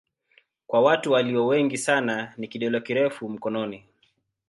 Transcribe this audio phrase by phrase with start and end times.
[0.67, 3.83] Kwa watu walio wengi sana ni kidole kirefu mkononi.